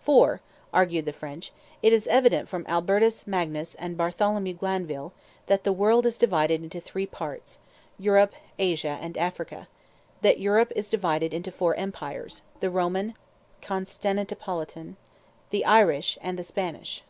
For," 0.00 0.40
argued 0.72 1.04
the 1.04 1.12
French, 1.12 1.52
"it 1.82 1.92
is 1.92 2.06
evident 2.06 2.48
from 2.48 2.64
Albertus 2.66 3.26
Magnus 3.26 3.74
and 3.74 3.94
Bartholomew 3.94 4.54
Glanville, 4.54 5.12
that 5.48 5.64
the 5.64 5.72
world 5.74 6.06
is 6.06 6.16
divided 6.16 6.62
into 6.64 6.80
three 6.80 7.04
parts, 7.04 7.58
Europe, 7.98 8.32
Asia, 8.58 8.96
and 9.02 9.18
Africa;—that 9.18 10.40
Europe 10.40 10.72
is 10.74 10.88
divided 10.88 11.34
into 11.34 11.52
four 11.52 11.74
empires, 11.74 12.40
the 12.60 12.70
Roman, 12.70 13.12
Constantinopolitan, 13.60 14.96
the 15.50 15.62
Irish, 15.66 16.16
and 16.22 16.38
the 16.38 16.44
Spanish." 16.44 17.02